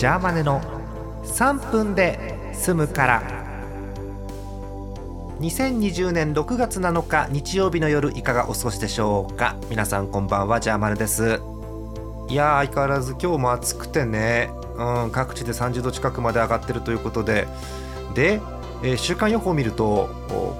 [0.00, 0.62] ジャーマネの
[1.24, 3.22] 3分で済むから。
[5.40, 9.56] 2020年6月7日日曜日の夜いかがお過ごしでしょうか？
[9.68, 10.58] 皆さんこんばんは。
[10.58, 11.42] ジャーマネです。
[12.30, 17.46] いやー相変わらず今日も暑くてね、うん、各地で30度近くまで上がってるということで。
[18.14, 18.40] で、
[18.82, 20.08] えー、週間予報を見ると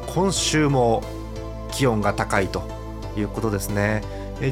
[0.08, 1.02] 今週も
[1.72, 2.62] 気温が高いと
[3.16, 4.02] いうことですね。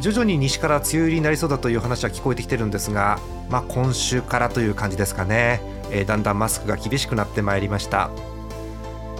[0.00, 3.18] 徐々に西から梅雨入りになりそうだという話は聞こえてきてるんですが、
[3.48, 8.10] まあ、今週からという感じですかね、え、だんだんマスクが厳しくなってまいりました、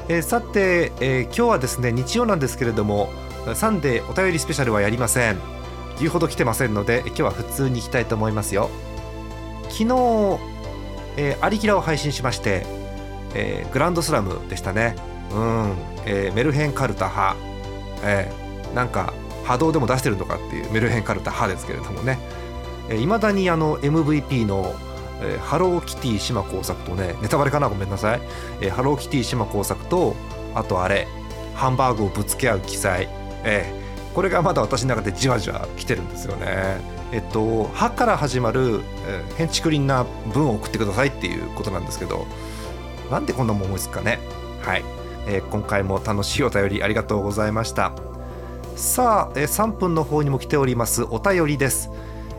[0.09, 3.09] え、さて、えー、今日はですね日曜なんですけれども
[3.55, 5.38] サンデーお便りスペシャルはやりません。
[5.98, 8.71] 言うほど来てませんので今日は普通に行きたいと思いますよ。
[9.65, 9.85] 昨日、
[11.16, 12.66] えー、アリキラを配信しまして、
[13.35, 14.95] えー、グランドスラムでしたね。
[15.32, 15.74] うん、
[16.07, 17.37] えー、メルヘンカルタ派、
[18.05, 19.12] えー、なんか
[19.48, 22.19] 波動でも出してるのかっていうメルヘンカルタ派ですけれどもね。
[22.91, 24.74] いまだにあの MVP の
[25.21, 27.69] えー、ハローキティ島工作とねネタバレかな？
[27.69, 28.21] ごめんなさい、
[28.60, 30.15] えー、ハローキティ島工作と
[30.54, 31.09] あとあれ
[31.57, 33.09] ハンバーグをぶつけ合う記載、
[33.43, 36.80] えー、これがまだ私の中でじわじわ来てるんですよね。
[37.10, 42.24] えっと「は」から始まる、えー、変築林な文を送ってくださいっていうことなんですけど
[43.10, 44.21] なんでこんなもん思いつくかね？
[44.63, 44.85] はい、
[45.26, 47.91] えー、今回も楽しいお便りありがとうございました。
[48.79, 51.02] さあ、え3分の方にも来ております。
[51.02, 51.90] お便りです。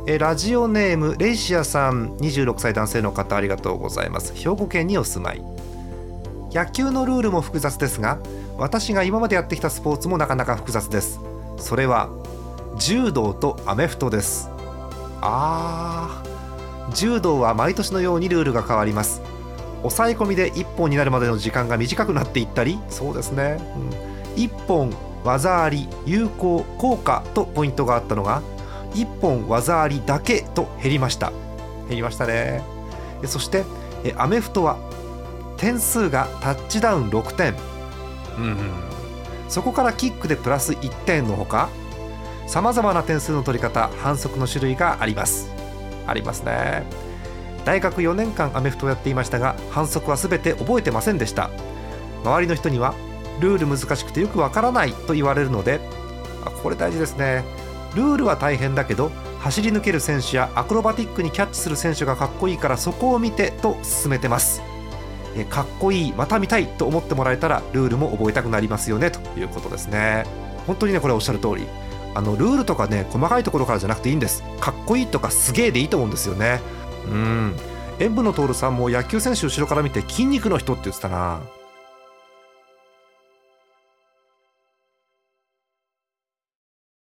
[0.08, 2.16] えラジオネームレイシアさん。
[2.16, 4.34] 26歳男性の方ありがとうございます。
[4.34, 5.44] 兵庫県にお住まい。
[6.54, 8.20] 野球のルールも複雑ですが
[8.58, 11.20] 私が今までやってきたスポーツもなかなか複雑です。
[11.58, 12.10] それは
[12.78, 14.50] 柔道とアメフトです。
[15.20, 19.22] あー柔道は毎年のようにルールが変わります。
[19.82, 23.58] 抑え込みで1本になるまでの時間が短くなっていったりそうですね、
[24.36, 28.42] うん、1本技あり有効効果とポイントがあったのが
[28.94, 31.32] 1本技ありだけと減りました。
[31.88, 32.64] 減りましたね。
[33.26, 33.66] そして
[34.18, 34.78] アメフトは
[35.58, 37.56] 点数がタッチダウン6点。
[38.38, 38.58] うん
[39.50, 41.70] そこからキックでプラス1点のほか
[42.46, 45.50] さまざまな点数の取り方反則の種類があります。
[46.08, 46.84] ありますね。
[47.66, 51.50] 大学4年間アメフトをやっていましたが反則は全て覚えてませんでした。
[52.24, 52.94] 周りの人には
[53.40, 55.80] ルール難しくてよくわからないと言われるので
[56.46, 57.44] あこれ大事ですね。
[57.96, 64.62] ルールは大変だけど走り抜ける選手やアクロバティックにキャッチする選手がかっこいいからそこを見てと進めてます。
[65.36, 70.26] えかっこいいまた見たいと思ってもらえたらルールも覚えたくなりますよねということですね。
[70.68, 71.68] 本当にねこれおっしゃる通り。
[72.16, 74.44] あのルールとかね細かいところからじゃなくていいんです。
[74.60, 76.60] かっこいいとかすげえでいいと思うんですよね。
[77.08, 77.56] うん。
[78.00, 81.42] 塩分の徹さんも野球選手後ろから見て筋肉の人って言ってたな。